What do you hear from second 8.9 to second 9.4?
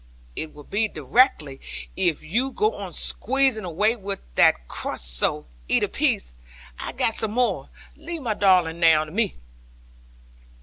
to me.'